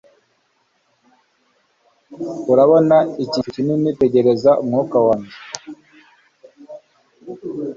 Urabona 2.51 2.97
iki 3.23 3.23
gicu 3.33 3.49
kinini 3.55 3.89
Tegereza 4.01 4.51
umwuka 4.61 4.97
wanjye 5.05 5.35